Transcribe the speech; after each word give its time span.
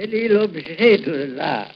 Quel 0.00 0.14
est 0.14 0.28
l'objet 0.28 0.96
de 0.96 1.34
l'art. 1.36 1.74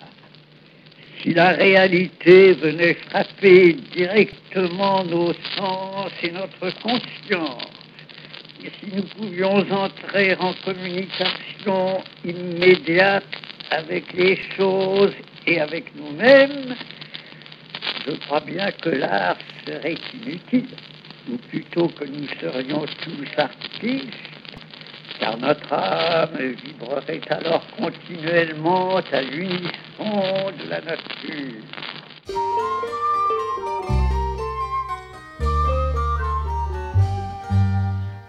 Si 1.20 1.34
la 1.34 1.50
réalité 1.50 2.54
venait 2.54 2.94
frapper 2.94 3.74
directement 3.94 5.04
nos 5.04 5.34
sens 5.58 6.10
et 6.22 6.30
notre 6.30 6.70
conscience, 6.80 7.68
et 8.64 8.70
si 8.80 8.96
nous 8.96 9.02
pouvions 9.02 9.56
entrer 9.70 10.34
en 10.36 10.54
communication 10.64 12.02
immédiate 12.24 13.26
avec 13.70 14.10
les 14.14 14.40
choses 14.56 15.12
et 15.46 15.60
avec 15.60 15.94
nous-mêmes, 15.94 16.74
je 18.06 18.12
crois 18.24 18.40
bien 18.40 18.70
que 18.70 18.88
l'art 18.88 19.36
serait 19.66 19.98
inutile, 20.14 20.74
ou 21.30 21.36
plutôt 21.50 21.88
que 21.88 22.06
nous 22.06 22.26
serions 22.40 22.86
tous 23.02 23.28
artistes, 23.36 24.33
car 25.24 25.38
notre 25.38 25.72
âme 25.72 26.36
vibrerait 26.62 27.20
alors 27.30 27.62
continuellement 27.78 28.96
à 28.96 29.22
l'unisson 29.22 30.52
de 30.58 30.68
la 30.68 30.80
nature. 30.82 31.62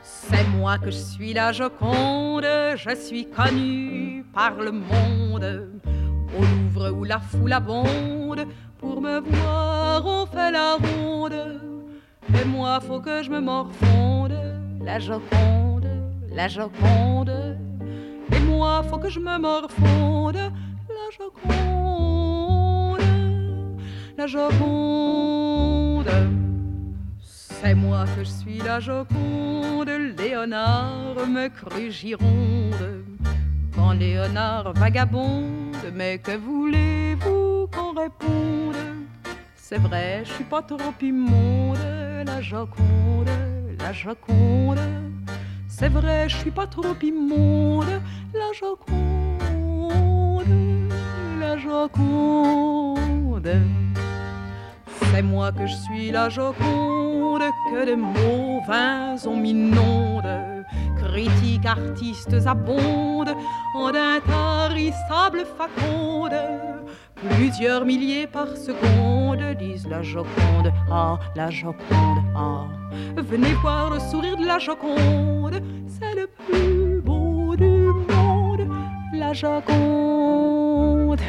C'est 0.03 0.47
moi 0.57 0.77
que 0.77 0.89
je 0.89 0.97
suis 0.97 1.33
la 1.33 1.51
Joconde, 1.51 2.47
je 2.77 2.95
suis 2.95 3.27
connue 3.29 4.23
par 4.33 4.55
le 4.55 4.71
monde. 4.71 5.69
Au 6.37 6.41
Louvre 6.41 6.91
où 6.91 7.03
la 7.03 7.19
foule 7.19 7.53
abonde, 7.53 8.45
pour 8.79 9.01
me 9.01 9.19
voir 9.19 10.05
on 10.05 10.25
fait 10.25 10.51
la 10.51 10.75
ronde. 10.75 11.59
Et 12.41 12.45
moi 12.45 12.79
faut 12.79 13.01
que 13.01 13.21
je 13.21 13.29
me 13.29 13.41
morfonde, 13.41 14.37
la 14.81 14.99
Joconde, 14.99 15.64
la 16.35 16.47
Joconde. 16.49 17.57
Et 18.31 18.39
moi 18.39 18.83
faut 18.89 18.97
que 18.97 19.09
je 19.09 19.19
me 19.19 19.37
morfonde, 19.39 20.35
la 20.35 21.09
Joconde, 21.17 22.99
la 24.17 24.27
Joconde. 24.27 26.11
C'est 27.21 27.73
moi 27.73 28.05
que 28.15 28.23
je 28.23 28.29
suis 28.29 28.57
la 28.59 28.79
Joconde, 28.79 29.89
Léonard 30.17 31.15
me 31.27 31.47
crut 31.47 31.91
Gironde. 31.91 33.05
Quand 33.73 33.93
Léonard 33.93 34.73
vagabonde, 34.73 35.75
mais 35.93 36.17
que 36.19 36.35
voulez-vous 36.35 37.67
qu'on 37.73 37.93
réponde? 37.93 38.75
C'est 39.55 39.79
vrai, 39.79 40.23
je 40.25 40.33
suis 40.33 40.43
pas 40.43 40.61
trop 40.61 40.93
immonde, 41.01 41.77
la 42.25 42.41
Joconde, 42.41 43.29
la 43.79 43.93
Joconde. 43.93 44.94
C'est 45.77 45.89
vrai, 45.89 46.29
je 46.29 46.37
suis 46.37 46.51
pas 46.51 46.67
trop 46.67 46.95
immonde, 47.03 48.01
la 48.33 48.53
Joconde, 48.53 48.93
la 51.37 51.57
Joconde. 51.57 53.51
C'est 55.11 55.21
moi 55.21 55.51
que 55.51 55.67
je 55.67 55.75
suis 55.75 56.11
la 56.11 56.29
Joconde, 56.29 57.41
que 57.69 57.91
de 57.91 57.95
mots 57.95 58.61
vains 58.65 59.17
on 59.27 59.35
m'inonde. 59.35 60.63
Critiques, 60.97 61.65
artistes 61.65 62.37
abondent 62.45 63.35
en 63.75 63.91
d'intarissables 63.91 65.45
facondes. 65.57 66.39
Plusieurs 67.15 67.85
milliers 67.85 68.27
par 68.27 68.47
seconde 68.57 69.41
disent 69.57 69.87
la 69.87 70.03
Joconde, 70.03 70.71
ah, 70.91 71.17
la 71.35 71.49
Joconde, 71.49 72.19
ah. 72.35 72.65
Venez 73.17 73.53
voir 73.61 73.89
le 73.89 73.99
sourire 73.99 74.37
de 74.37 74.45
la 74.45 74.59
Joconde, 74.59 75.61
c'est 75.87 76.13
le 76.13 76.27
plus 76.27 77.01
beau 77.01 77.55
du 77.55 77.87
monde, 78.09 78.67
la 79.13 79.33
Joconde. 79.33 81.21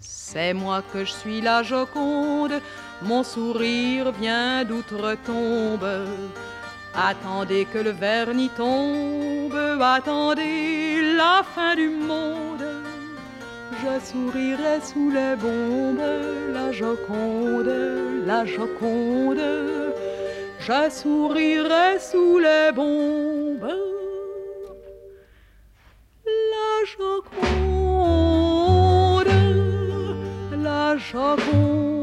C'est 0.00 0.52
moi 0.52 0.82
que 0.92 1.04
je 1.04 1.12
suis 1.12 1.40
la 1.40 1.62
Joconde, 1.62 2.60
mon 3.02 3.22
sourire 3.22 4.10
vient 4.12 4.64
d'outre-tombe. 4.64 5.88
Attendez 6.94 7.64
que 7.72 7.78
le 7.78 7.90
vernis 7.90 8.50
tombe, 8.56 9.80
attendez 9.80 11.14
la 11.16 11.42
fin 11.44 11.76
du 11.76 11.88
monde. 11.88 12.57
Je 13.88 14.00
sourirai 14.04 14.80
sous 14.82 15.10
les 15.10 15.34
bombes, 15.36 16.00
la 16.52 16.72
Joconde, 16.72 17.72
la 18.26 18.44
Joconde. 18.44 19.40
Je 20.60 20.90
sourirai 20.90 21.98
sous 21.98 22.38
les 22.38 22.70
bombes, 22.74 23.72
la 26.26 26.84
Joconde, 26.96 27.32
la 30.62 30.96
Joconde. 30.98 31.97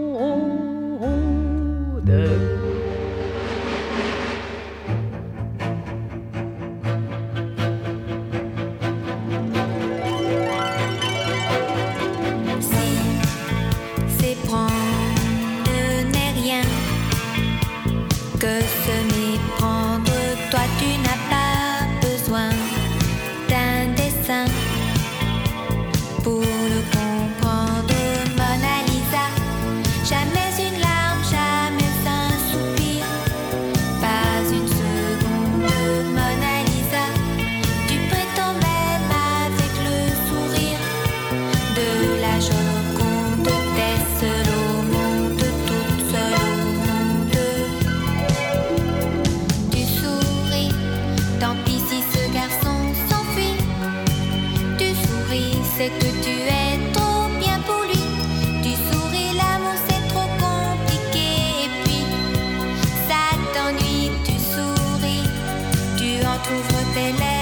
Entr'ouvres 66.47 66.93
tes 66.93 67.11
lèvres 67.13 67.34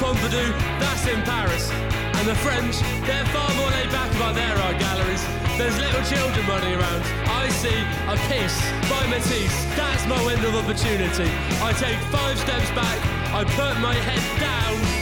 Pompidou, 0.00 0.48
that's 0.80 1.06
in 1.06 1.20
Paris. 1.22 1.70
And 2.16 2.26
the 2.26 2.34
French, 2.36 2.80
they're 3.06 3.24
far 3.26 3.52
more 3.54 3.70
laid 3.70 3.90
back 3.90 4.10
about 4.16 4.34
their 4.34 4.56
art 4.56 4.78
galleries. 4.78 5.22
There's 5.58 5.76
little 5.78 6.02
children 6.08 6.46
running 6.48 6.74
around. 6.74 7.02
I 7.28 7.50
see 7.50 7.80
a 8.08 8.16
piece 8.32 8.58
by 8.88 9.06
Matisse. 9.12 9.64
That's 9.76 10.06
my 10.06 10.24
window 10.24 10.48
of 10.48 10.64
opportunity. 10.64 11.28
I 11.60 11.72
take 11.74 11.98
five 12.08 12.38
steps 12.38 12.70
back, 12.70 12.98
I 13.34 13.44
put 13.44 13.78
my 13.80 13.94
head 13.94 14.40
down. 14.40 14.99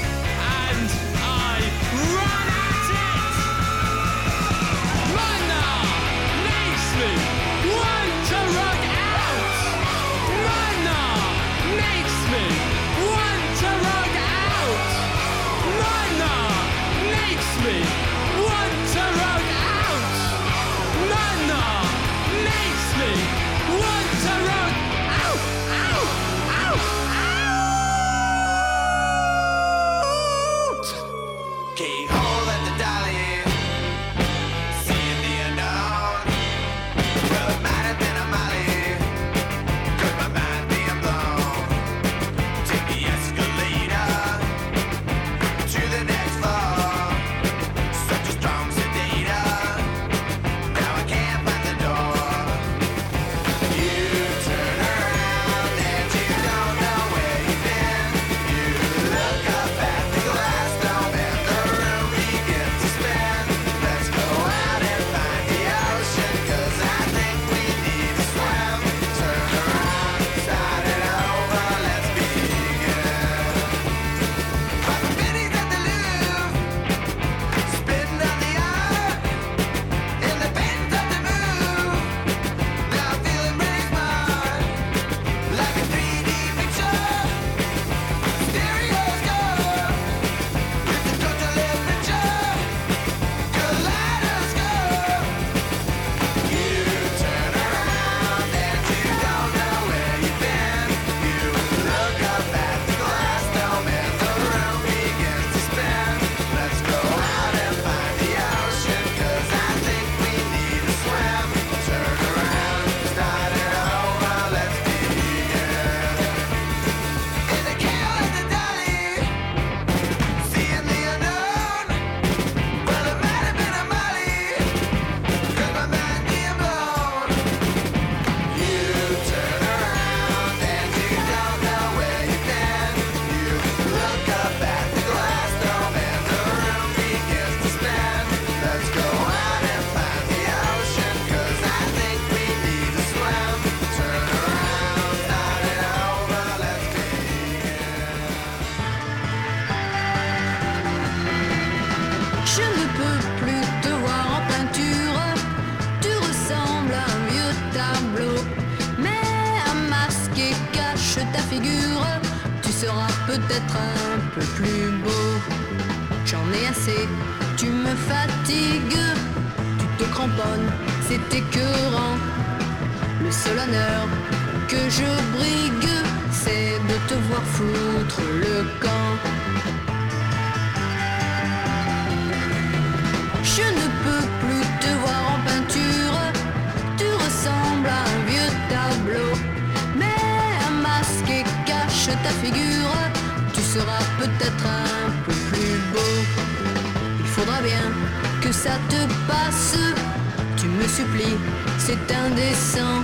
c'est 201.78 202.14
indécent. 202.14 203.02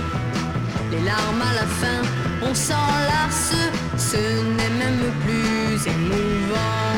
Les 0.91 1.01
larmes 1.01 1.41
à 1.41 1.53
la 1.53 1.67
fin, 1.81 2.01
on 2.41 2.53
s'enlace, 2.53 3.53
ce 3.97 4.17
n'est 4.57 4.75
même 4.83 5.11
plus 5.23 5.91
émouvant. 5.93 6.93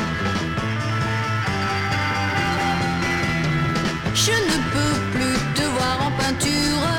Je 4.13 4.31
ne 4.31 4.57
peux 4.74 4.97
plus 5.13 5.38
te 5.55 5.63
voir 5.75 5.97
en 6.07 6.12
peinture, 6.21 6.89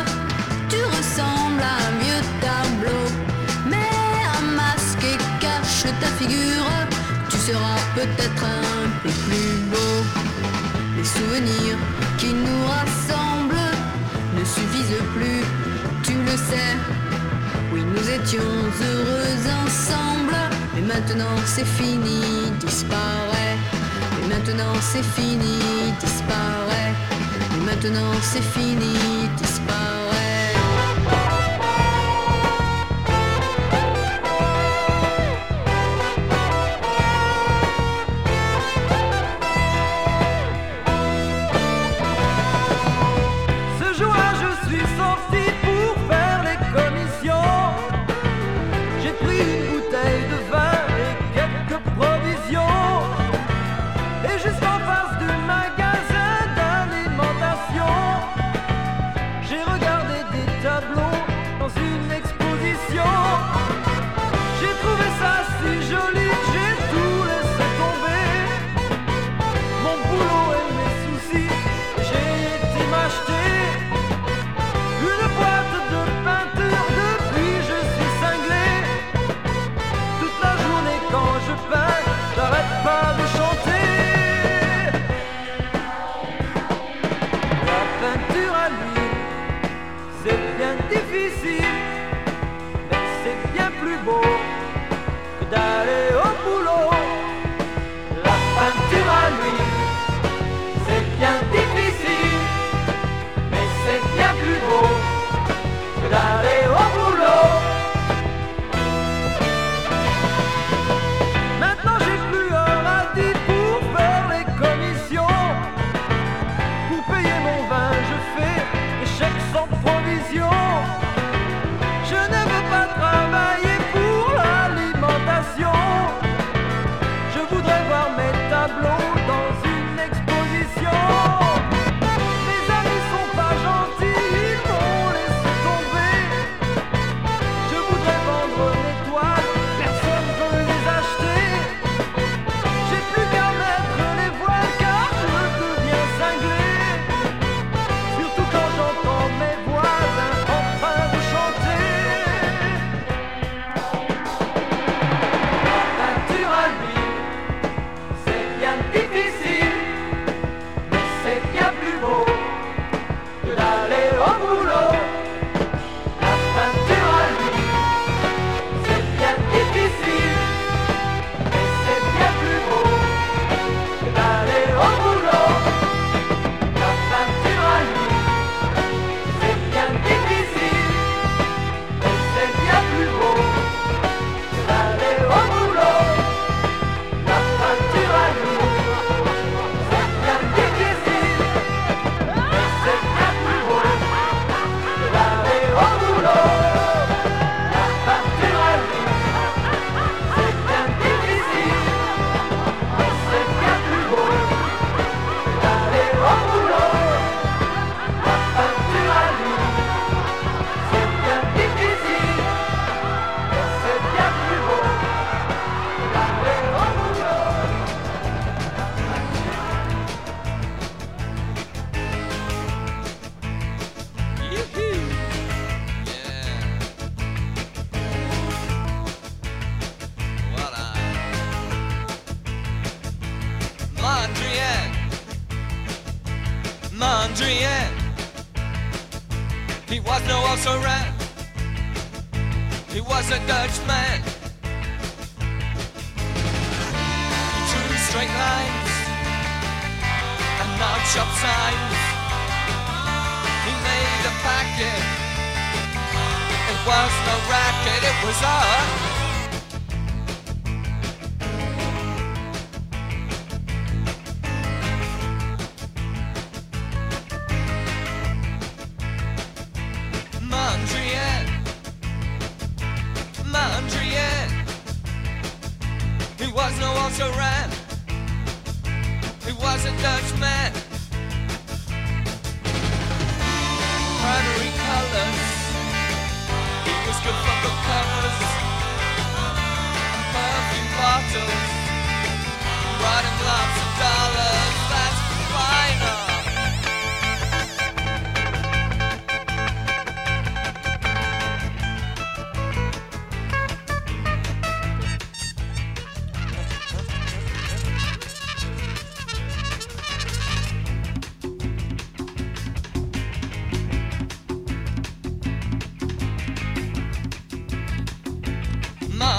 tu 0.68 0.80
ressembles 0.96 1.62
à 1.62 1.76
un 1.86 1.92
vieux 2.02 2.24
tableau, 2.40 3.04
mais 3.70 3.90
un 4.38 4.44
masque 4.56 5.04
et 5.04 5.18
cache 5.40 5.92
ta 6.00 6.10
figure, 6.18 6.70
tu 7.28 7.36
seras 7.36 7.80
peut-être 7.94 8.44
un 8.44 8.88
peu 9.02 9.10
plus 9.26 9.52
beau. 9.70 9.94
Les 10.96 11.04
souvenirs 11.04 11.78
qui 12.16 12.32
nous 12.32 12.66
rassemblent 12.66 13.17
suffisent 14.54 15.02
plus, 15.14 15.42
tu 16.02 16.14
le 16.28 16.36
sais. 16.50 16.74
Oui, 17.72 17.82
nous 17.84 18.06
étions 18.10 18.52
heureux 18.82 19.40
ensemble, 19.64 20.36
mais 20.74 20.82
maintenant 20.82 21.36
c'est 21.44 21.66
fini, 21.66 22.20
disparaît. 22.60 23.56
Mais 24.16 24.34
maintenant 24.34 24.74
c'est 24.80 25.04
fini, 25.16 25.58
disparaît. 26.00 26.92
Mais 27.52 27.64
maintenant 27.70 28.12
c'est 28.22 28.42
fini, 28.42 28.96
disparaît. 29.36 29.87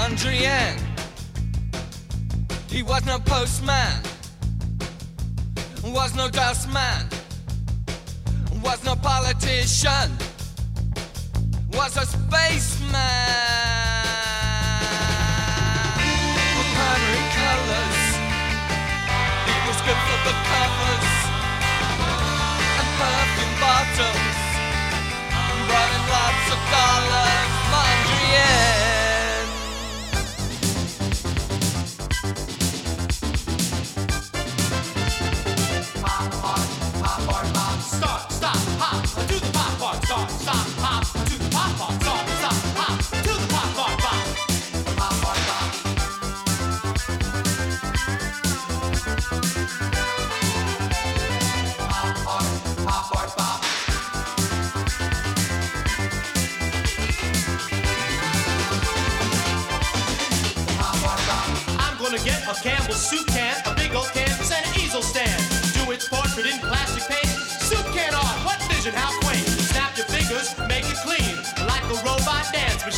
Mondrian. 0.10 0.76
He 2.68 2.82
was 2.82 3.06
no 3.06 3.20
postman, 3.20 4.02
was 5.84 6.16
no 6.16 6.28
dustman, 6.30 7.06
was 8.64 8.84
no 8.84 8.96
politician, 8.96 10.10
was 11.74 11.96
a 11.96 12.08
spaceman. 12.08 12.90
Primary 16.74 17.24
colors, 17.38 18.02
he 19.46 19.58
was 19.68 19.78
good 19.86 20.02
for 20.08 20.20
the 20.26 20.36
covers 20.50 21.10
and 22.80 22.90
perfume 22.98 23.56
bottles, 23.62 24.38
running 25.70 26.06
lots 26.10 26.46
of 26.56 26.62
dollars. 26.74 27.50
Mondrian. 27.70 28.79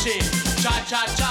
Cha 0.04 0.72
cha 0.88 1.06
cha. 1.16 1.21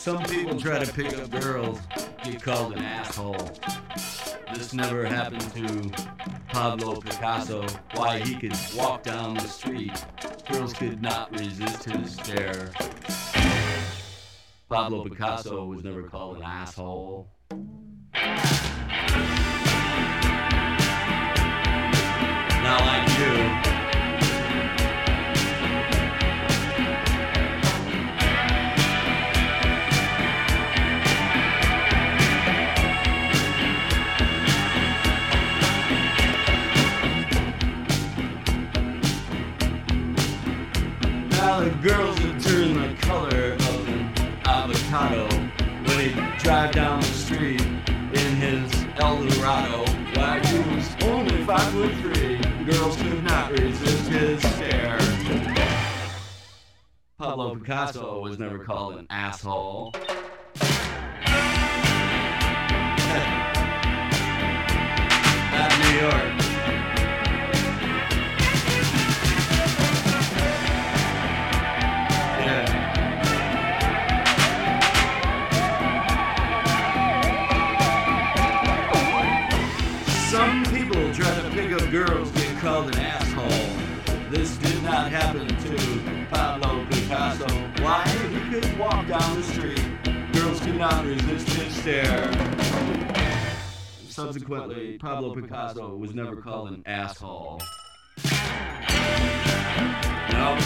Some 0.00 0.22
people 0.22 0.58
try 0.58 0.82
to 0.82 0.90
pick 0.94 1.14
up 1.18 1.28
girls, 1.28 1.78
get 2.24 2.42
called 2.42 2.72
an 2.72 2.82
asshole. 2.82 3.50
This 4.54 4.72
never 4.72 5.04
happened 5.04 5.42
to 5.52 5.90
Pablo 6.48 7.02
Picasso. 7.02 7.66
Why 7.92 8.18
he 8.20 8.34
could 8.34 8.56
walk 8.74 9.02
down 9.02 9.34
the 9.34 9.46
street, 9.46 9.92
girls 10.50 10.72
could 10.72 11.02
not 11.02 11.38
resist 11.38 11.84
his 11.84 12.14
stare. 12.14 12.70
Pablo 14.70 15.04
Picasso 15.04 15.66
was 15.66 15.84
never 15.84 16.04
called 16.04 16.38
an 16.38 16.44
asshole. 16.44 17.28
The 41.60 41.68
girls 41.82 42.16
that 42.16 42.40
turn 42.40 42.72
the 42.80 42.94
color 43.02 43.52
of 43.52 43.88
an 43.88 44.10
avocado 44.46 45.28
when 45.28 45.98
they 45.98 46.38
drive 46.38 46.72
down 46.72 47.00
the 47.00 47.06
street 47.06 47.60
in 47.60 48.36
his 48.36 48.72
Eldorado. 48.96 49.84
Why 50.14 50.40
he 50.42 50.58
was 50.74 50.96
only 51.02 51.44
five 51.44 51.70
foot 51.72 51.92
three, 51.96 52.38
girls 52.64 52.96
could 52.96 53.22
not 53.24 53.50
resist 53.50 54.08
his 54.08 54.40
stare. 54.40 54.98
Pablo 57.18 57.54
Picasso 57.56 58.20
was 58.20 58.38
never 58.38 58.60
called 58.64 58.94
an 58.94 59.06
asshole. 59.10 59.92
New 65.78 66.00
York. 66.00 66.39
Down 89.10 89.40
the 89.40 89.42
street. 89.42 89.82
Girls 90.32 90.60
could 90.60 90.76
not 90.76 91.04
resist 91.04 91.48
his 91.48 91.74
stare. 91.74 92.32
Subsequently, 94.08 94.98
Pablo 94.98 95.34
Picasso 95.34 95.96
was 95.96 96.14
never 96.14 96.36
called 96.36 96.68
an 96.68 96.84
asshole. 96.86 97.60
No. 100.30 100.56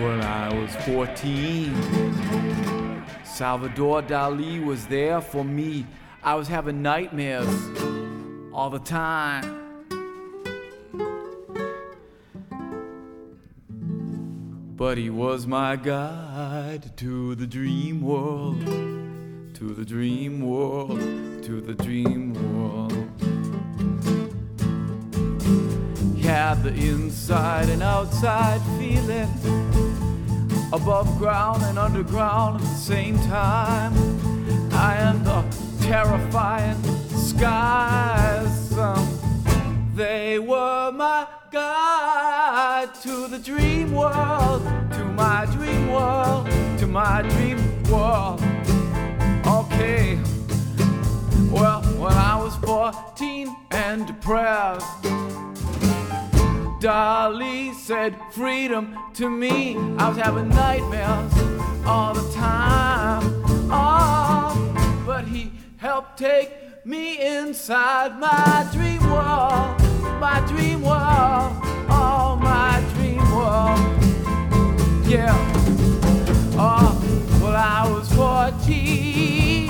When 0.00 0.22
I 0.22 0.52
was 0.54 0.74
14, 0.86 3.04
Salvador 3.22 4.02
Dali 4.02 4.64
was 4.64 4.86
there 4.86 5.20
for 5.20 5.44
me. 5.44 5.84
I 6.22 6.36
was 6.36 6.48
having 6.48 6.80
nightmares 6.80 7.46
all 8.50 8.70
the 8.70 8.78
time. 8.78 9.44
But 14.74 14.96
he 14.96 15.10
was 15.10 15.46
my 15.46 15.76
guide 15.76 16.96
to 16.96 17.34
the 17.34 17.46
dream 17.46 18.00
world, 18.00 18.64
to 18.64 19.74
the 19.74 19.84
dream 19.84 20.40
world, 20.40 20.98
to 21.42 21.60
the 21.60 21.74
dream 21.74 22.32
world. 22.32 22.92
He 26.16 26.22
had 26.22 26.62
the 26.62 26.72
inside 26.72 27.68
and 27.68 27.82
outside 27.82 28.62
feeling, 28.78 29.28
above 30.72 31.18
ground 31.18 31.62
and 31.64 31.78
underground 31.78 32.56
at 32.56 32.62
the 32.62 32.74
same 32.74 33.18
time. 33.20 33.92
I 34.72 34.96
am 34.96 35.24
the 35.24 35.44
terrifying 35.82 36.80
skies. 37.08 38.72
Um, 38.78 39.90
they 39.94 40.38
were 40.38 40.92
my 40.92 41.26
guide 41.50 42.94
to 43.02 43.26
the 43.26 43.38
dream 43.38 43.92
world, 43.92 44.62
to 44.92 45.04
my 45.04 45.46
dream 45.52 45.90
world, 45.90 46.46
to 46.78 46.86
my 46.86 47.22
dream 47.22 47.58
world. 47.84 48.40
Okay. 49.46 50.18
Well, 51.50 51.82
when 51.98 52.12
I 52.12 52.36
was 52.36 52.54
14 52.58 53.56
and 53.72 54.06
depressed, 54.06 54.86
Dali 56.80 57.74
said 57.74 58.16
freedom 58.32 58.96
to 59.12 59.28
me. 59.28 59.76
I 59.98 60.08
was 60.08 60.16
having 60.16 60.48
nightmares 60.48 61.34
all 61.86 62.14
the 62.14 62.32
time. 62.32 63.20
Oh, 63.70 65.02
but 65.04 65.26
he 65.26 65.52
helped 65.76 66.16
take 66.16 66.50
me 66.86 67.20
inside 67.20 68.18
my 68.18 68.66
dream 68.72 69.02
world, 69.10 69.78
my 70.18 70.42
dream 70.48 70.80
world, 70.80 71.52
oh, 71.90 72.38
my 72.40 72.82
dream 72.94 73.20
world. 73.36 73.78
Yeah. 75.06 75.36
Oh, 76.56 76.96
well, 77.42 77.56
I 77.56 77.86
was 77.92 78.10
14. 78.14 79.68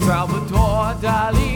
Salvador 0.00 0.94
Dali 1.02 1.54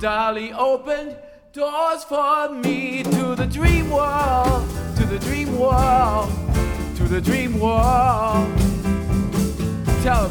Charlie 0.00 0.52
opened 0.52 1.16
doors 1.52 2.04
for 2.04 2.48
me 2.50 3.02
to 3.02 3.34
the 3.34 3.46
dream 3.46 3.90
world, 3.90 4.62
to 4.96 5.04
the 5.04 5.18
dream 5.18 5.58
world, 5.58 6.30
to 6.96 7.02
the 7.02 7.20
dream 7.20 7.58
world. 7.58 8.46
Tell 10.04 10.30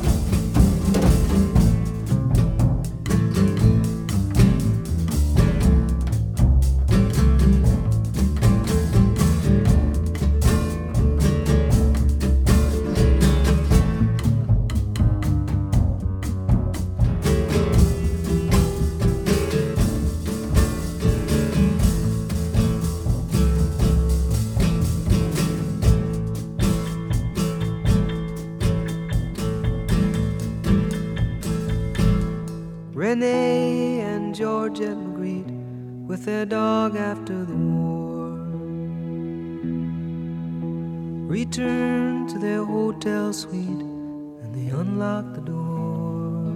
their 36.28 36.45
dog 36.45 36.97
after 36.97 37.45
the 37.45 37.55
war 37.55 38.36
returned 41.30 42.28
to 42.30 42.38
their 42.38 42.65
hotel 42.65 43.32
suite 43.32 43.82
and 44.41 44.53
they 44.53 44.67
unlocked 44.75 45.36
the 45.36 45.41
door. 45.53 46.51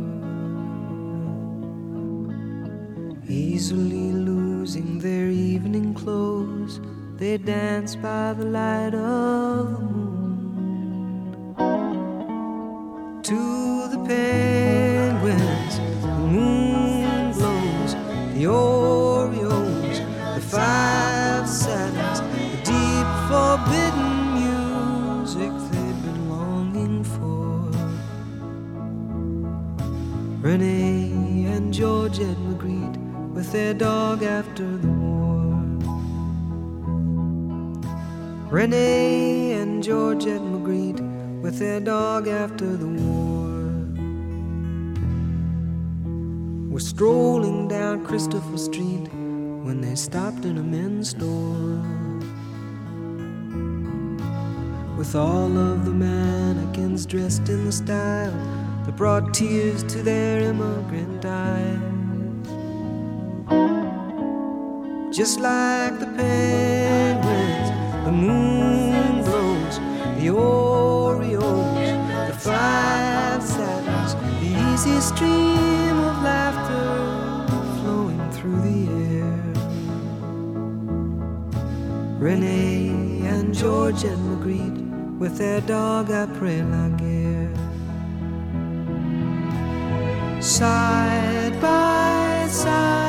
Easily 3.30 4.12
losing 4.12 5.00
their 5.00 5.30
evening 5.30 5.94
clothes, 5.94 6.82
they 7.16 7.38
danced 7.38 8.02
by 8.02 8.34
the 8.34 8.44
light 8.44 8.94
of 8.94 9.72
the 9.72 9.80
moon 9.80 10.11
their 33.52 33.74
dog 33.74 34.24
after 34.24 34.66
the 34.78 34.88
war. 34.88 35.62
Renee 38.50 39.52
and 39.54 39.84
Georgette 39.84 40.40
Magritte 40.40 41.02
with 41.42 41.60
their 41.60 41.82
dog 41.82 42.30
after 42.30 42.78
the 42.78 42.88
war. 42.88 43.52
Were 46.72 46.80
strolling 46.80 47.68
down 47.68 48.06
Christopher 48.06 48.58
Street 48.58 49.10
when 49.66 49.82
they 49.82 49.96
stopped 49.96 50.46
in 50.46 50.58
a 50.58 50.64
men's 50.64 51.10
store. 51.10 51.82
With 54.98 55.14
all 55.14 55.58
of 55.58 55.84
the 55.84 55.92
mannequins 55.92 57.06
dressed 57.06 57.50
in 57.50 57.66
the 57.66 57.72
style 57.74 58.32
that 58.86 58.96
brought 58.96 59.34
tears 59.34 59.84
to 59.84 60.02
their 60.02 60.40
immigrant 60.40 61.26
eyes. 61.26 62.01
Just 65.12 65.42
like 65.42 66.00
the 66.00 66.06
penguins, 66.06 67.70
the 68.06 68.12
moon 68.14 69.22
glows, 69.24 69.80
the 70.18 70.28
Oreos, 70.28 72.28
the 72.28 72.34
five 72.34 73.44
satins, 73.44 74.16
the 74.40 74.56
easy 74.72 75.02
stream 75.02 76.00
of 76.00 76.24
laughter 76.24 77.46
flowing 77.82 78.32
through 78.32 78.62
the 78.62 78.88
air. 79.20 79.54
Renee 82.18 83.28
and 83.28 83.54
Georgette 83.54 84.18
Magritte 84.18 85.18
with 85.18 85.38
their 85.38 85.60
dog 85.60 86.10
la 86.10 86.26
guerre. 86.26 87.54
Side 90.42 91.60
by 91.60 92.48
side 92.50 93.01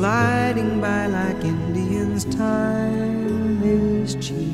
gliding 0.00 0.80
by 0.80 1.04
like 1.08 1.44
Indians, 1.44 2.24
time 2.24 3.62
is 3.62 4.14
cheap. 4.14 4.48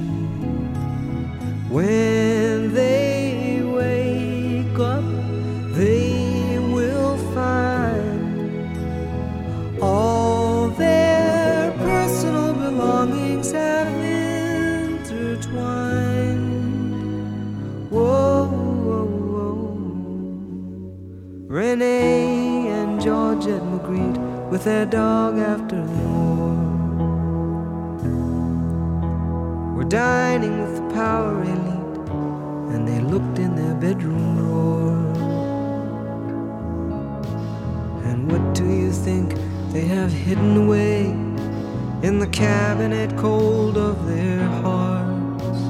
When 1.71 2.16
with 24.51 24.63
their 24.65 24.87
dog 24.87 25.39
after 25.39 25.77
the 25.77 25.93
war. 26.09 26.55
Were 29.75 29.85
dining 29.85 30.61
with 30.63 30.77
the 30.77 30.95
power 30.95 31.43
elite, 31.43 32.09
and 32.73 32.87
they 32.87 33.01
looked 33.01 33.39
in 33.39 33.57
their 33.57 33.75
bedroom 33.75 34.37
drawer. 34.37 34.97
And 38.09 38.31
what 38.31 38.55
do 38.55 38.65
you 38.65 38.93
think 38.93 39.35
they 39.73 39.83
have 39.83 40.13
hidden 40.13 40.57
away 40.57 41.07
in 42.03 42.19
the 42.21 42.29
cabinet 42.29 43.17
cold 43.17 43.77
of 43.77 44.07
their 44.07 44.47
hearts? 44.63 45.61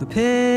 The 0.00 0.06
penguins, 0.06 0.51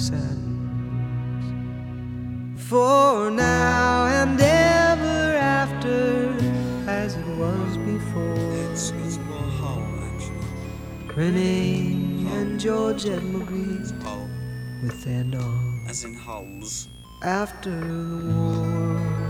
satins. 0.00 1.44
For 2.68 3.30
now 3.30 4.06
and 4.06 4.40
ever 4.40 5.36
after, 5.36 6.34
as 6.88 7.16
it 7.16 7.26
was 7.36 7.76
before. 7.78 8.70
It's, 8.72 8.90
it's 9.04 9.18
more 9.18 9.50
actually. 10.08 11.14
Renee 11.14 12.26
and 12.36 12.58
Georgette 12.58 13.22
Magritte 13.22 13.92
Whole. 14.02 14.28
with 14.82 15.04
their 15.04 15.24
dog 15.24 15.88
As 15.88 16.04
in 16.04 16.14
holes. 16.14 16.88
after 17.22 17.70
the 17.70 18.34
war. 18.34 19.29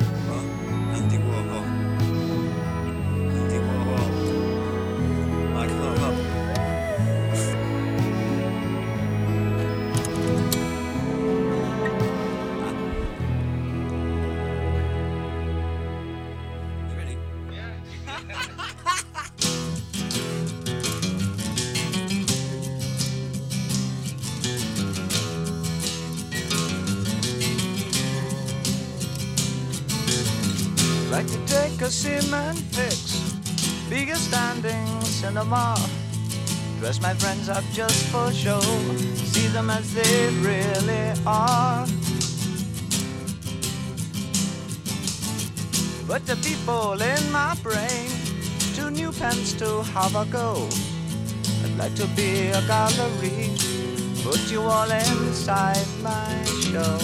People 46.50 47.00
in 47.00 47.30
my 47.30 47.54
brain, 47.62 48.10
two 48.74 48.90
new 48.90 49.12
pens 49.12 49.52
to 49.54 49.82
have 49.94 50.14
a 50.16 50.24
go. 50.26 50.68
I'd 51.62 51.76
like 51.78 51.94
to 51.94 52.06
be 52.18 52.48
a 52.48 52.62
gallery, 52.66 53.50
put 54.24 54.40
you 54.50 54.62
all 54.62 54.90
inside 54.90 55.86
my 56.02 56.32
show. 56.68 56.98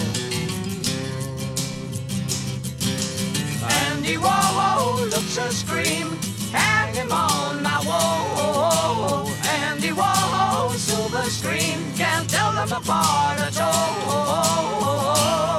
Andy 3.83 4.17
Warhol 4.17 5.09
looks 5.13 5.37
a 5.37 5.49
scream, 5.51 6.07
hang 6.51 6.93
him 6.93 7.11
on 7.11 7.63
my 7.63 7.79
wall. 7.87 9.27
Andy 9.63 9.91
Warhol, 9.99 10.71
silver 10.71 11.27
screen, 11.29 11.79
can't 11.95 12.29
tell 12.29 12.51
them 12.51 12.71
apart 12.71 13.39
at 13.39 13.61
all. 13.61 15.56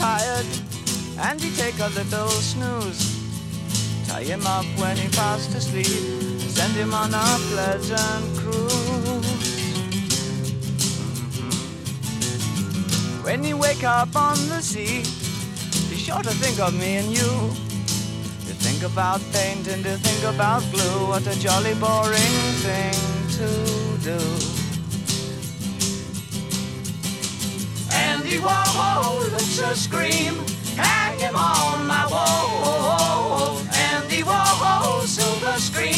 Andy 0.00 0.60
and 1.16 1.20
Andy 1.20 1.50
take 1.56 1.78
a 1.78 1.88
little 1.88 2.28
snooze. 2.28 3.16
Tie 4.08 4.24
him 4.24 4.46
up 4.46 4.64
when 4.78 4.96
he 4.96 5.08
fast 5.08 5.54
asleep, 5.54 5.86
send 6.50 6.72
him 6.74 6.92
on 6.92 7.14
a 7.14 7.24
pleasant 7.50 8.36
cruise. 8.36 9.26
When 13.24 13.42
you 13.42 13.56
wake 13.56 13.84
up 13.84 14.14
on 14.14 14.36
the 14.48 14.60
sea, 14.60 15.02
be 15.90 15.96
sure 15.96 16.22
to 16.22 16.30
think 16.30 16.60
of 16.60 16.74
me 16.74 16.96
and 16.96 17.08
you. 17.08 17.32
To 18.46 18.54
think 18.62 18.82
about 18.82 19.20
paint 19.32 19.66
and 19.68 19.82
to 19.84 19.96
think 19.98 20.34
about 20.34 20.62
glue, 20.72 21.08
what 21.08 21.26
a 21.26 21.38
jolly 21.40 21.74
boring 21.74 22.36
thing 22.62 22.94
to 23.38 23.98
do. 24.04 24.55
Andy 28.26 28.38
Warhol 28.38 29.30
looks 29.30 29.60
a 29.60 29.76
scream, 29.76 30.34
hang 30.74 31.16
him 31.16 31.36
on 31.36 31.86
my 31.86 32.08
wall. 32.10 33.60
Andy 33.72 34.22
Warhol, 34.24 35.06
silver 35.06 35.56
screen, 35.60 35.95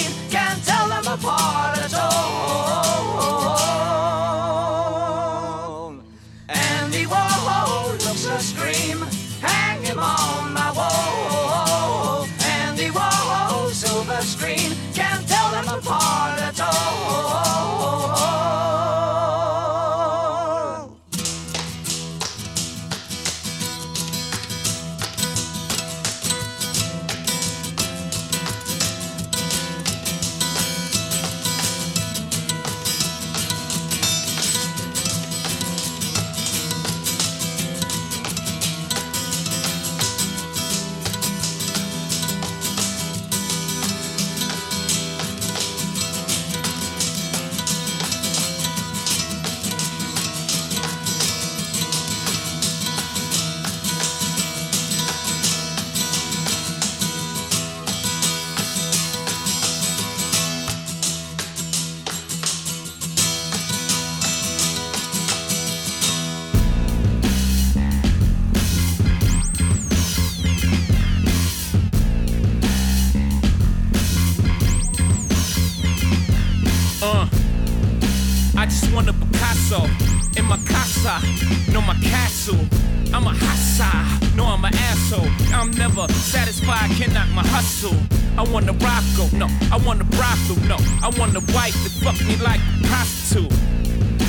I'm 83.18 83.26
a 83.26 83.30
hassa, 83.30 84.36
no 84.36 84.44
I'm 84.46 84.64
an 84.64 84.72
asshole. 84.72 85.26
I'm 85.52 85.72
never 85.72 86.06
satisfied, 86.12 86.88
can 86.92 87.12
knock 87.12 87.28
my 87.30 87.44
hustle. 87.44 87.98
I 88.38 88.44
want 88.44 88.68
a 88.70 88.72
Rocco, 88.74 89.26
no, 89.36 89.48
I 89.72 89.76
want 89.84 90.00
a 90.00 90.04
brothel, 90.04 90.54
no. 90.68 90.76
I 91.02 91.10
want 91.18 91.34
a 91.34 91.40
wife 91.52 91.74
that 91.82 91.90
fuck 91.98 92.14
me 92.28 92.36
like 92.36 92.60
a 92.60 92.86
prostitute. 92.86 93.50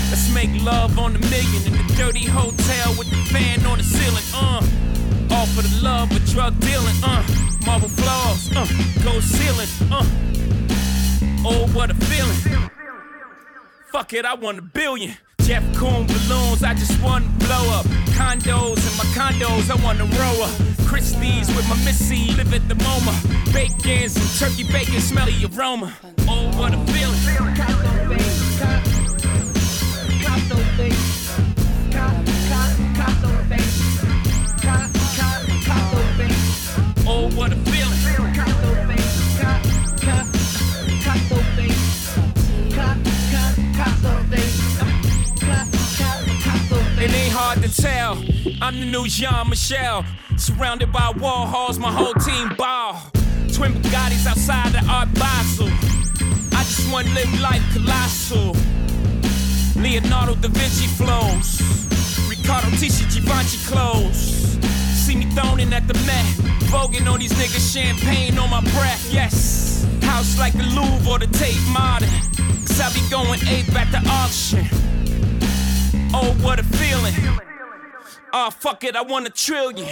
Let's 0.10 0.34
make 0.34 0.50
love 0.64 0.98
on 0.98 1.14
the 1.14 1.20
million 1.20 1.62
in 1.68 1.74
the 1.74 1.94
dirty 1.98 2.26
hotel 2.26 2.96
with 2.98 3.12
the 3.12 3.18
fan 3.30 3.64
on 3.68 3.78
the 3.78 3.84
ceiling, 3.84 4.26
uh. 4.34 4.66
All 5.36 5.46
for 5.46 5.62
the 5.62 5.82
love 5.84 6.10
of 6.12 6.26
drug 6.26 6.60
dealing, 6.60 6.98
uh. 7.04 7.22
Marble 7.68 7.90
floors, 7.90 8.50
uh. 8.58 8.66
Gold 9.04 9.22
ceiling, 9.22 9.70
uh. 9.92 10.04
Oh, 11.46 11.70
what 11.74 11.92
a 11.92 11.94
feeling. 11.94 12.72
Fuck 13.92 14.14
it, 14.14 14.26
I 14.26 14.34
want 14.34 14.58
a 14.58 14.64
billion. 14.64 15.14
Jeff 15.50 15.64
Koon 15.76 16.06
balloons, 16.06 16.64
I 16.64 16.76
just 16.76 17.02
want 17.02 17.26
blow 17.40 17.72
up. 17.72 17.84
Condos 18.14 18.86
and 18.86 18.98
my 19.00 19.06
condos, 19.18 19.72
I 19.72 19.84
want 19.84 19.98
to 19.98 20.06
row 20.06 20.44
up. 20.44 20.52
Christie's 20.86 21.48
with 21.56 21.68
my 21.68 21.76
missy, 21.84 22.32
live 22.36 22.54
at 22.54 22.70
the 22.70 22.76
MoMA. 22.76 23.52
Bacons 23.52 24.16
and 24.16 24.30
turkey 24.38 24.72
bacon, 24.72 25.02
smelly 25.02 25.34
aroma. 25.46 25.92
Oh, 26.28 26.52
what 26.56 26.76
a 26.76 26.78
feeling. 26.92 27.18
Oh, 27.40 27.50
It 47.02 47.14
ain't 47.14 47.32
hard 47.32 47.64
to 47.64 47.70
tell. 47.82 48.22
I'm 48.62 48.78
the 48.78 48.86
new 48.86 49.08
Jean 49.08 49.48
Michel. 49.48 50.04
Surrounded 50.36 50.92
by 50.92 51.14
wall 51.18 51.46
halls, 51.46 51.80
my 51.80 51.90
whole 51.90 52.14
team 52.16 52.50
ball. 52.58 53.02
Twin 53.54 53.72
Bugattis 53.72 54.28
outside 54.28 54.74
the 54.74 54.84
Art 54.92 55.08
Basel. 55.14 55.70
I 56.52 56.62
just 56.68 56.92
want 56.92 57.08
to 57.08 57.14
live 57.14 57.40
life 57.40 57.64
colossal. 57.72 58.54
Leonardo 59.82 60.36
da 60.36 60.50
Vinci 60.50 60.88
flows. 61.00 61.64
Ricardo 62.28 62.68
Tisci 62.76 63.08
Givenchy 63.08 63.60
clothes. 63.72 64.60
See 65.00 65.16
me 65.16 65.26
thrown 65.32 65.62
at 65.72 65.88
the 65.88 65.94
Met. 66.06 66.26
Voguing 66.68 67.10
on 67.10 67.20
these 67.20 67.32
niggas, 67.32 67.74
champagne 67.74 68.38
on 68.38 68.50
my 68.50 68.60
breath, 68.76 69.08
yes. 69.10 69.88
House 70.02 70.38
like 70.38 70.52
the 70.52 70.64
Louvre 70.76 71.10
or 71.10 71.18
the 71.18 71.28
Tate 71.28 71.64
Modern. 71.72 72.10
Cause 72.68 72.82
I 72.82 72.92
be 72.92 73.00
going 73.10 73.40
ape 73.48 73.74
at 73.74 73.90
the 73.90 74.06
auction. 74.10 74.68
Oh, 76.14 76.36
what 76.42 76.60
a 76.60 76.64
feeling. 76.64 77.14
Oh, 78.34 78.50
fuck 78.50 78.84
it, 78.84 78.96
I 78.96 79.02
want 79.02 79.28
a 79.28 79.30
trillion. 79.30 79.88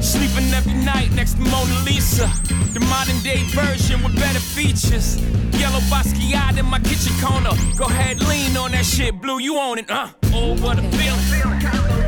Sleeping 0.00 0.52
every 0.52 0.74
night 0.74 1.12
next 1.12 1.34
to 1.34 1.40
Mona 1.40 1.78
Lisa. 1.84 2.30
The 2.72 2.80
modern 2.80 3.20
day 3.20 3.42
version 3.50 4.02
with 4.02 4.14
better 4.16 4.40
features. 4.40 5.20
Yellow 5.58 5.80
Basquiat 5.90 6.58
in 6.58 6.66
my 6.66 6.78
kitchen 6.80 7.12
corner. 7.20 7.50
Go 7.76 7.84
ahead, 7.84 8.20
lean 8.20 8.56
on 8.56 8.72
that 8.72 8.84
shit, 8.84 9.20
Blue, 9.20 9.38
you 9.38 9.58
own 9.58 9.78
it, 9.78 9.90
huh? 9.90 10.08
Oh, 10.32 10.56
what 10.58 10.78
a 10.78 10.82
feeling. 10.82 12.01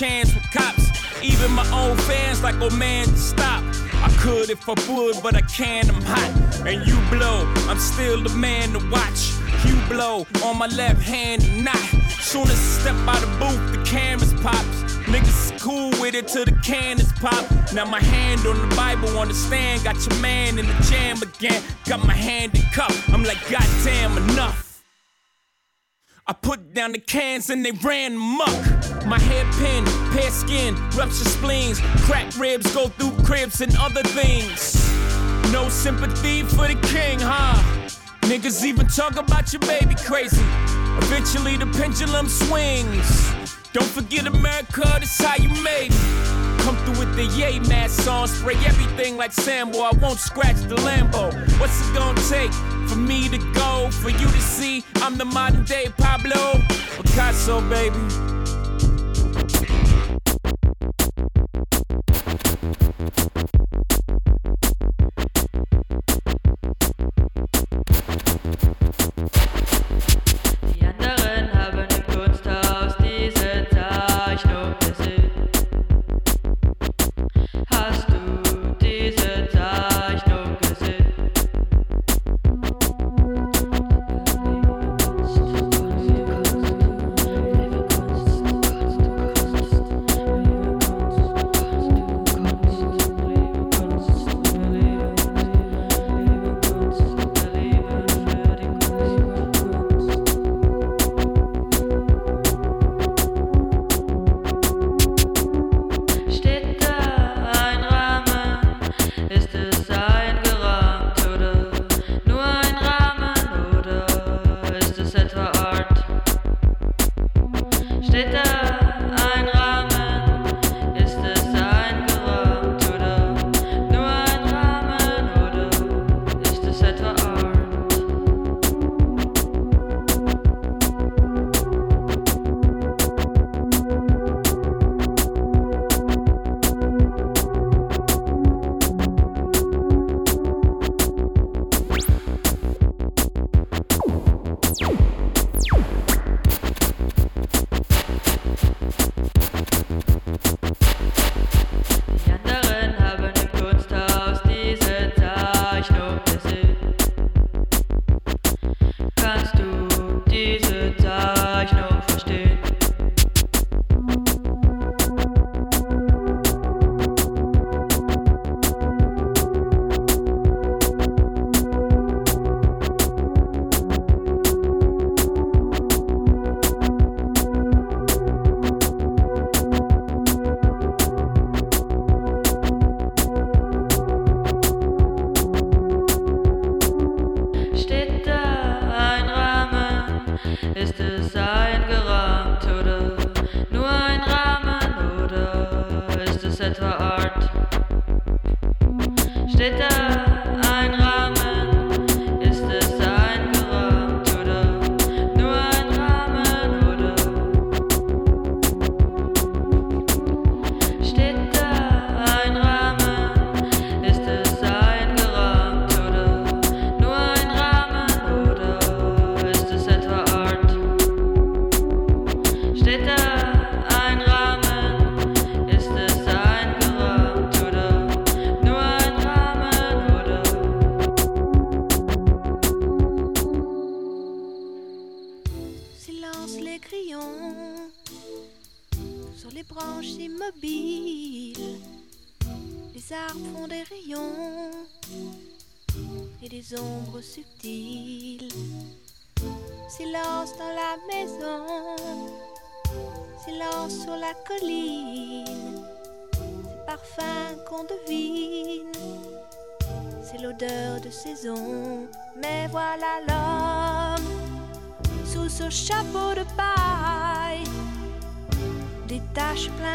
Chance 0.00 0.34
with 0.34 0.50
cops. 0.50 0.88
Even 1.22 1.50
my 1.52 1.68
own 1.72 1.94
fans 2.08 2.42
like, 2.42 2.54
oh 2.62 2.74
man, 2.74 3.04
stop. 3.16 3.62
I 4.02 4.08
could 4.18 4.48
if 4.48 4.66
I 4.66 4.74
would, 4.88 5.22
but 5.22 5.34
I 5.34 5.42
can't, 5.42 5.90
I'm 5.90 6.00
hot. 6.00 6.66
And 6.66 6.86
you 6.88 6.96
blow, 7.10 7.44
I'm 7.68 7.78
still 7.78 8.22
the 8.22 8.30
man 8.30 8.72
to 8.72 8.78
watch. 8.90 9.34
You 9.66 9.76
blow 9.90 10.26
on 10.42 10.56
my 10.56 10.68
left 10.68 11.02
hand 11.02 11.44
and 11.44 11.66
not. 11.66 11.84
Soon 12.08 12.44
as 12.44 12.52
I 12.52 12.80
step 12.80 12.96
out 13.06 13.20
the 13.20 13.26
booth, 13.38 13.72
the 13.72 13.84
cameras 13.84 14.32
pops. 14.40 14.78
Niggas 15.04 15.60
cool 15.60 15.90
with 16.00 16.14
it 16.14 16.28
till 16.28 16.46
the 16.46 16.58
cannons 16.64 17.12
pop. 17.20 17.44
Now 17.74 17.84
my 17.84 18.00
hand 18.00 18.46
on 18.46 18.56
the 18.66 18.74
Bible 18.74 19.18
on 19.18 19.28
the 19.28 19.34
stand. 19.34 19.84
Got 19.84 19.96
your 20.06 20.18
man 20.22 20.58
in 20.58 20.66
the 20.66 20.86
jam 20.88 21.20
again. 21.20 21.62
Got 21.84 22.06
my 22.06 22.14
hand 22.14 22.54
in 22.54 22.62
cup. 22.72 22.92
I'm 23.10 23.22
like, 23.22 23.42
goddamn, 23.50 24.16
enough. 24.16 24.82
I 26.26 26.32
put 26.32 26.72
down 26.72 26.92
the 26.92 27.00
cans 27.00 27.50
and 27.50 27.62
they 27.62 27.72
ran 27.72 28.16
muck. 28.16 28.89
My 29.06 29.18
hairpin, 29.18 29.84
pear 30.12 30.30
skin, 30.30 30.74
rupture 30.96 31.24
spleens, 31.24 31.80
cracked 32.04 32.36
ribs 32.36 32.72
go 32.74 32.88
through 32.88 33.12
cribs 33.24 33.60
and 33.60 33.74
other 33.78 34.02
things. 34.02 34.76
No 35.52 35.68
sympathy 35.68 36.42
for 36.42 36.68
the 36.68 36.78
king, 36.88 37.18
huh? 37.20 37.60
Niggas 38.22 38.64
even 38.64 38.86
talk 38.86 39.16
about 39.16 39.52
your 39.52 39.60
baby 39.60 39.96
crazy. 39.96 40.42
Eventually 40.98 41.56
the 41.56 41.66
pendulum 41.66 42.28
swings. 42.28 43.32
Don't 43.72 43.86
forget 43.86 44.26
America, 44.26 44.98
this 45.00 45.18
how 45.20 45.36
you 45.36 45.48
made 45.62 45.90
it. 45.90 46.60
Come 46.60 46.76
through 46.84 46.98
with 47.04 47.16
the 47.16 47.24
yay 47.36 47.58
mask 47.60 48.06
on, 48.08 48.28
spray 48.28 48.54
everything 48.66 49.16
like 49.16 49.32
Sambo. 49.32 49.80
I 49.80 49.92
won't 50.00 50.18
scratch 50.18 50.56
the 50.68 50.76
Lambo. 50.76 51.32
What's 51.58 51.88
it 51.88 51.94
gonna 51.94 52.20
take 52.28 52.52
for 52.88 52.96
me 52.96 53.28
to 53.28 53.38
go? 53.52 53.90
For 53.90 54.10
you 54.10 54.26
to 54.26 54.40
see 54.40 54.84
I'm 54.96 55.16
the 55.16 55.24
modern 55.24 55.64
day 55.64 55.88
Pablo 55.96 56.60
Picasso, 57.02 57.60
baby. 57.62 58.39
Thank 60.80 61.10
you. 64.44 64.49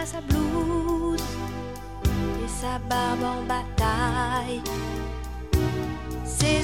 Sa 0.05 0.21
blouse 0.21 1.19
et 2.43 2.47
sa 2.47 2.77
barbe 2.87 3.23
en 3.23 3.41
bataille. 3.43 4.61
Ses 6.23 6.61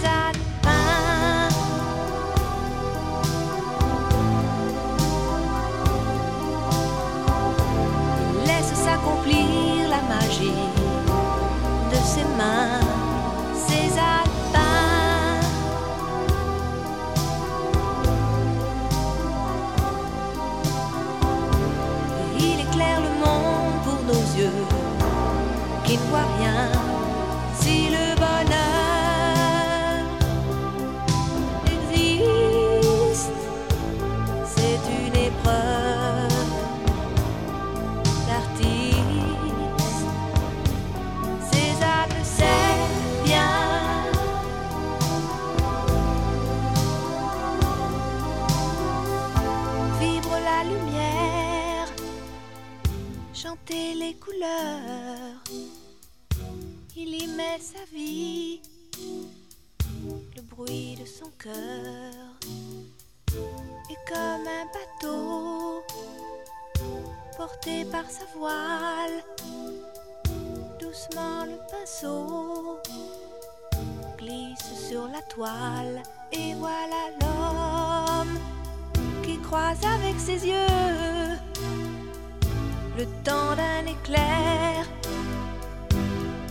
le 83.02 83.08
temps 83.24 83.56
d'un 83.56 83.84
éclair, 83.96 84.86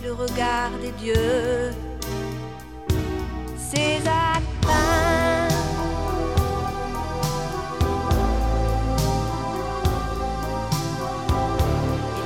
le 0.03 0.11
regard 0.11 0.71
des 0.81 0.91
dieux. 1.01 1.71
César 3.55 4.41
peint 4.61 5.47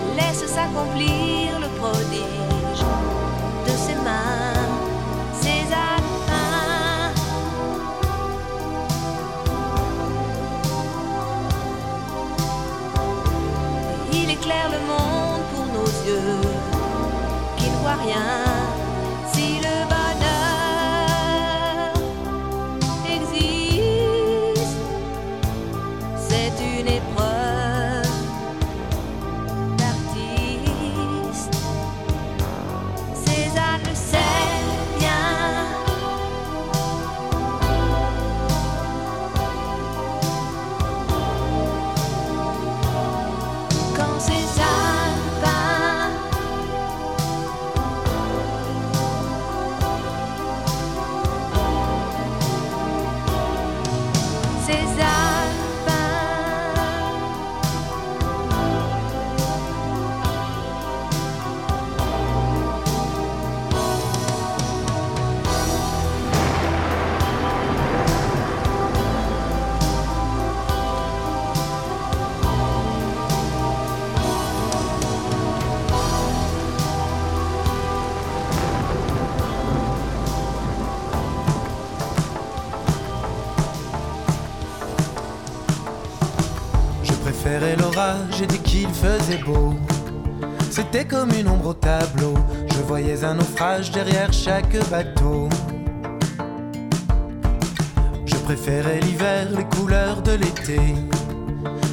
Il 0.01 0.15
laisse 0.17 0.45
s'accomplir 0.55 1.34
et 88.41 88.45
dès 88.45 88.57
qu'il 88.59 88.89
faisait 88.89 89.43
beau. 89.43 89.73
C'était 90.69 91.05
comme 91.05 91.29
une 91.31 91.47
ombre 91.47 91.69
au 91.69 91.73
tableau. 91.73 92.35
Je 92.71 92.81
voyais 92.87 93.23
un 93.23 93.35
naufrage 93.35 93.91
derrière 93.91 94.31
chaque 94.31 94.77
bateau. 94.89 95.49
Je 98.25 98.35
préférais 98.35 98.99
l'hiver, 98.99 99.47
les 99.55 99.65
couleurs 99.77 100.21
de 100.21 100.33
l'été. 100.33 100.79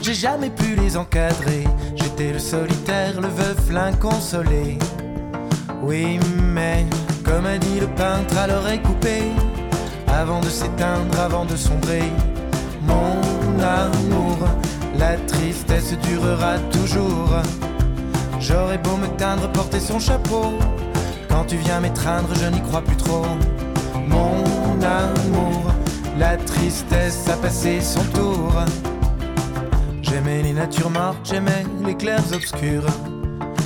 J'ai 0.03 0.15
jamais 0.15 0.51
pu 0.51 0.75
les 0.75 0.97
encadrer. 0.97 1.65
J'étais 1.95 2.33
le 2.33 2.39
solitaire, 2.39 3.21
le 3.21 3.29
veuf, 3.29 3.71
l'inconsolé. 3.71 4.79
Oui, 5.83 6.19
mais 6.53 6.85
comme 7.25 7.47
a 7.47 7.57
dit 7.59 7.81
le 7.81 7.87
peintre 7.87 8.37
à 8.37 8.47
l'oreille 8.47 8.83
coupée, 8.83 9.31
avant 10.09 10.41
de 10.41 10.49
s'éteindre, 10.49 11.19
avant 11.19 11.45
de 11.45 11.57
sombrer, 11.57 12.11
mon 12.83 13.19
amour, 13.61 14.39
la 15.03 15.17
tristesse 15.27 15.95
durera 16.07 16.59
toujours. 16.71 17.35
J'aurais 18.39 18.79
beau 18.79 18.97
me 18.97 19.09
teindre, 19.19 19.51
porter 19.51 19.81
son 19.81 19.99
chapeau. 19.99 20.53
Quand 21.29 21.45
tu 21.45 21.57
viens 21.57 21.81
m'étreindre, 21.81 22.29
je 22.41 22.47
n'y 22.47 22.63
crois 22.63 22.83
plus 22.83 22.97
trop. 22.97 23.27
Mon 24.07 24.81
amour, 25.03 25.63
la 26.19 26.37
tristesse 26.37 27.29
a 27.29 27.37
passé 27.37 27.81
son 27.81 28.05
tour. 28.17 28.53
J'aimais 30.03 30.43
les 30.43 30.53
natures 30.53 30.91
mortes, 30.91 31.25
j'aimais 31.25 31.65
les 31.85 31.97
clairs 31.97 32.33
obscurs. 32.33 32.87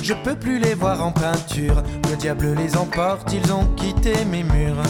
Je 0.01 0.15
peux 0.23 0.35
plus 0.35 0.57
les 0.57 0.73
voir 0.73 1.05
en 1.05 1.11
peinture. 1.11 1.83
Le 2.09 2.15
diable 2.15 2.55
les 2.55 2.75
emporte, 2.75 3.31
ils 3.31 3.53
ont 3.53 3.67
quitté 3.75 4.13
mes 4.25 4.43
murs. 4.43 4.87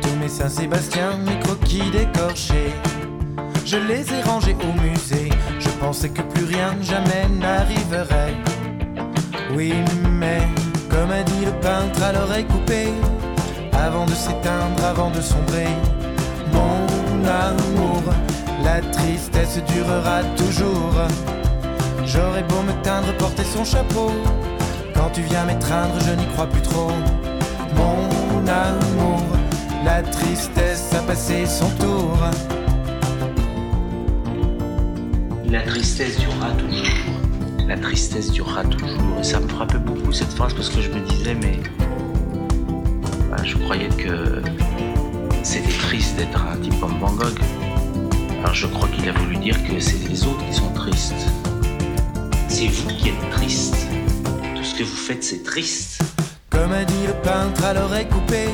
Tous 0.00 0.16
mes 0.18 0.28
Saint-Sébastien, 0.28 1.18
mes 1.26 1.38
croquis 1.40 1.90
décorchés. 1.90 2.72
Je 3.66 3.78
les 3.78 4.04
ai 4.14 4.22
rangés 4.22 4.56
au 4.62 4.80
musée. 4.80 5.28
Je 5.58 5.68
pensais 5.80 6.08
que 6.08 6.22
plus 6.22 6.44
rien 6.44 6.76
jamais 6.82 7.26
n'arriverait. 7.40 8.36
Oui, 9.56 9.74
mais 10.08 10.42
comme 10.88 11.10
a 11.10 11.24
dit 11.24 11.44
le 11.44 11.50
peintre 11.50 12.00
à 12.00 12.12
l'oreille 12.12 12.44
coupée, 12.44 12.92
avant 13.72 14.06
de 14.06 14.12
s'éteindre, 14.12 14.84
avant 14.84 15.10
de 15.10 15.20
sombrer, 15.20 15.66
mon 16.52 17.26
amour, 17.26 18.02
la 18.62 18.80
tristesse 18.92 19.58
durera 19.74 20.22
toujours. 20.36 20.94
J'aurais 22.04 22.44
beau 22.44 22.62
me 22.62 22.72
teindre, 22.84 23.12
porter 23.18 23.42
son 23.42 23.64
chapeau. 23.64 24.12
Quand 24.94 25.10
tu 25.12 25.22
viens 25.22 25.44
m'étreindre, 25.44 25.98
je 26.06 26.12
n'y 26.12 26.26
crois 26.34 26.46
plus 26.46 26.62
trop. 26.62 26.92
Mon 27.74 28.46
amour, 28.46 29.24
la 29.84 30.02
tristesse 30.02 30.94
a 30.94 31.02
passé 31.02 31.46
son 31.46 31.68
tour. 31.84 32.16
La 35.48 35.62
tristesse 35.62 36.18
durera 36.18 36.50
toujours. 36.52 36.86
La 37.68 37.76
tristesse 37.76 38.32
durera 38.32 38.64
toujours. 38.64 39.18
Et 39.20 39.24
ça 39.24 39.38
me 39.38 39.48
frappait 39.48 39.78
beaucoup 39.78 40.12
cette 40.12 40.32
phrase 40.32 40.54
parce 40.54 40.68
que 40.68 40.80
je 40.80 40.90
me 40.90 41.00
disais, 41.00 41.34
mais. 41.34 41.60
bah, 43.30 43.36
je 43.44 43.56
croyais 43.56 43.88
que 43.88 44.42
c'était 45.42 45.78
triste 45.78 46.16
d'être 46.16 46.44
un 46.44 46.56
type 46.56 46.78
comme 46.80 46.98
Van 46.98 47.12
Gogh. 47.12 47.38
Alors 48.40 48.54
je 48.54 48.66
crois 48.66 48.88
qu'il 48.88 49.08
a 49.08 49.12
voulu 49.12 49.36
dire 49.36 49.56
que 49.64 49.78
c'est 49.78 50.08
les 50.08 50.24
autres 50.24 50.44
qui 50.46 50.54
sont 50.54 50.70
tristes. 50.72 51.14
C'est 52.48 52.66
vous 52.66 52.88
qui 52.88 53.10
êtes 53.10 53.30
triste. 53.30 53.76
Tout 54.56 54.64
ce 54.64 54.74
que 54.74 54.82
vous 54.82 54.96
faites, 54.96 55.22
c'est 55.22 55.44
triste. 55.44 56.02
Comme 56.50 56.72
a 56.72 56.84
dit 56.84 57.06
le 57.06 57.12
peintre 57.22 57.64
à 57.64 57.74
l'oreille 57.74 58.08
coupée, 58.08 58.48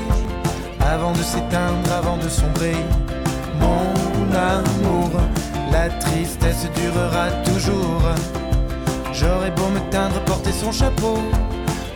avant 0.80 1.12
de 1.12 1.22
s'éteindre, 1.22 1.90
avant 1.96 2.18
de 2.18 2.28
sombrer, 2.28 2.76
mon 3.60 4.36
amour, 4.36 5.10
la 5.72 5.88
tristesse 5.88 6.68
durera 6.74 7.30
toujours. 7.44 8.02
J'aurais 9.12 9.50
beau 9.50 9.68
me 9.68 9.80
teindre, 9.90 10.20
porter 10.24 10.52
son 10.52 10.70
chapeau, 10.70 11.18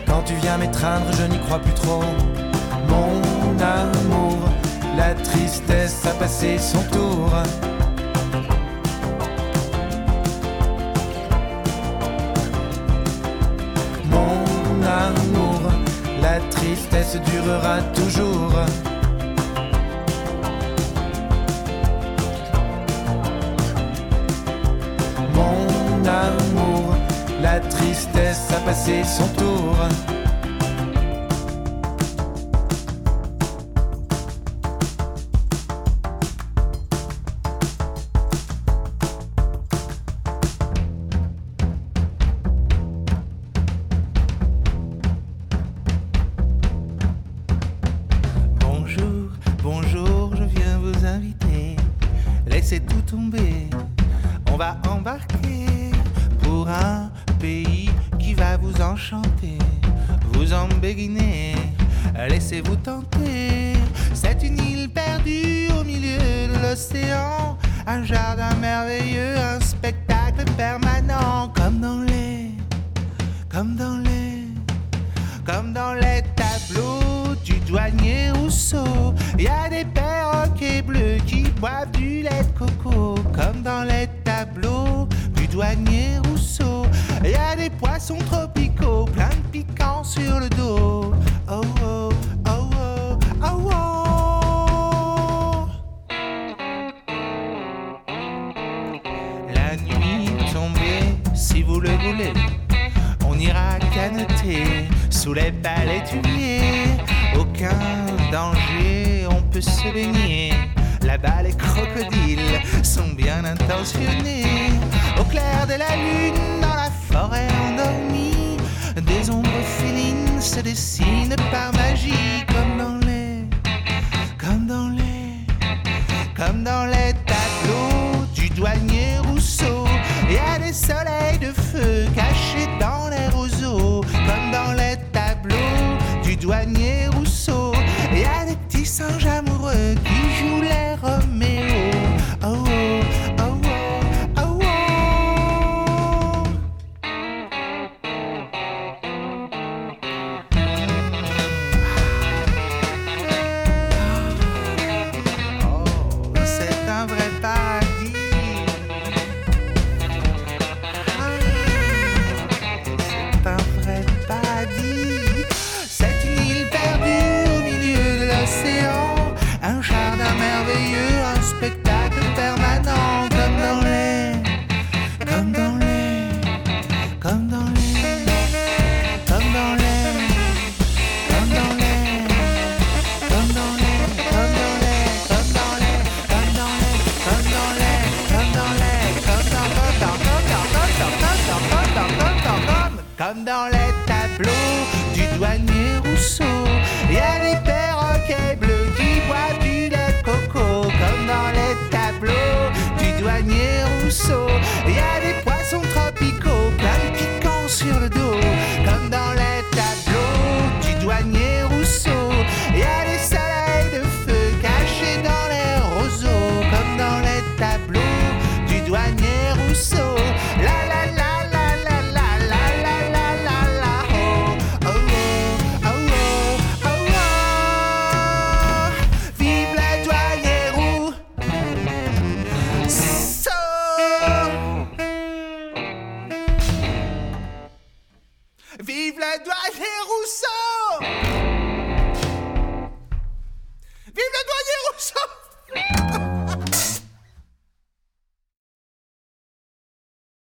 quand 0.07 0.23
tu 0.25 0.33
viens 0.41 0.57
m'étreindre, 0.57 1.05
je 1.13 1.23
n'y 1.23 1.39
crois 1.39 1.59
plus 1.59 1.73
trop. 1.73 2.03
Mon 2.89 3.21
amour, 3.59 4.39
la 4.97 5.13
tristesse 5.13 6.05
a 6.05 6.11
passé 6.11 6.57
son 6.57 6.81
tour. 6.91 7.31
Mon 14.09 14.83
amour, 15.05 15.61
la 16.21 16.39
tristesse 16.49 17.17
durera 17.31 17.81
toujours. 17.93 18.53
passer 28.87 29.03
son 29.03 29.27
tour. 29.35 29.56